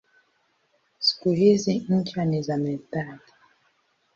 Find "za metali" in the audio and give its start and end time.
2.41-3.19